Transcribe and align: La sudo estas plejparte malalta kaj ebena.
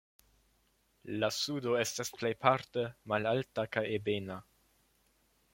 La 1.23 1.29
sudo 1.41 1.75
estas 1.83 2.11
plejparte 2.21 2.87
malalta 3.13 3.69
kaj 3.77 3.87
ebena. 3.99 4.43